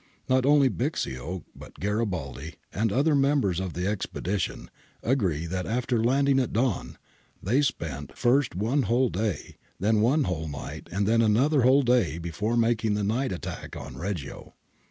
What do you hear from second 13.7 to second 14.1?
on